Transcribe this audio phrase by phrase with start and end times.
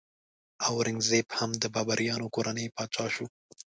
[0.67, 3.25] اورنګ زیب هم د بابریانو کورنۍ پاچا شو.